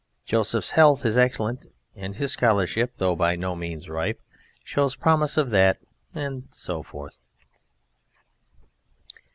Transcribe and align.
Joseph's 0.25 0.71
health 0.71 1.05
is 1.05 1.15
excellent, 1.15 1.67
and 1.95 2.15
his 2.15 2.31
scholarship, 2.31 2.93
though 2.97 3.15
by 3.15 3.35
no 3.35 3.55
means 3.55 3.87
ripe, 3.87 4.19
shows 4.63 4.95
promise 4.95 5.37
of 5.37 5.51
that..." 5.51 5.77
and 6.15 6.45
so 6.49 6.81
forth. 6.81 7.19